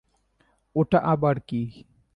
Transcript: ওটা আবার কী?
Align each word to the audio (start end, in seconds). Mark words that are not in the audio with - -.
ওটা 0.75 0.99
আবার 1.13 1.35
কী? 1.47 1.61